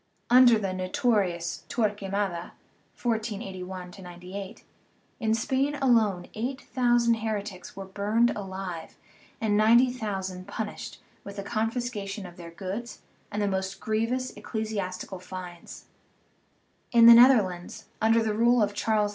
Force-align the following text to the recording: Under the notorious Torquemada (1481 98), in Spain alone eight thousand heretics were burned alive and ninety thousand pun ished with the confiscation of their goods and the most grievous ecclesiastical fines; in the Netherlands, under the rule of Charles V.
Under 0.31 0.57
the 0.57 0.73
notorious 0.73 1.63
Torquemada 1.69 2.53
(1481 2.99 3.93
98), 4.01 4.63
in 5.19 5.35
Spain 5.35 5.75
alone 5.75 6.25
eight 6.33 6.59
thousand 6.61 7.19
heretics 7.21 7.75
were 7.75 7.85
burned 7.85 8.31
alive 8.31 8.95
and 9.39 9.55
ninety 9.55 9.91
thousand 9.91 10.47
pun 10.47 10.69
ished 10.69 10.97
with 11.23 11.35
the 11.35 11.43
confiscation 11.43 12.25
of 12.25 12.35
their 12.35 12.49
goods 12.49 13.03
and 13.31 13.43
the 13.43 13.47
most 13.47 13.79
grievous 13.79 14.31
ecclesiastical 14.31 15.19
fines; 15.19 15.85
in 16.91 17.05
the 17.05 17.13
Netherlands, 17.13 17.85
under 18.01 18.23
the 18.23 18.33
rule 18.33 18.63
of 18.63 18.73
Charles 18.73 19.09
V. 19.09 19.09